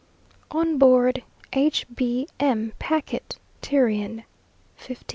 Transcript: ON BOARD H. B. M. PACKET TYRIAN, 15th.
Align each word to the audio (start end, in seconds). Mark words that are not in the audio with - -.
ON 0.49 0.79
BOARD 0.79 1.21
H. 1.53 1.85
B. 1.93 2.27
M. 2.39 2.73
PACKET 2.79 3.37
TYRIAN, 3.61 4.23
15th. 4.79 5.03